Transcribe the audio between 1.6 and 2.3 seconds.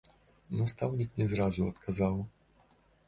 адказаў.